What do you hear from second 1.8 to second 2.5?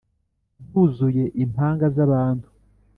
z' abantu